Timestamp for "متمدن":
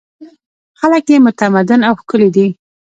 1.25-1.81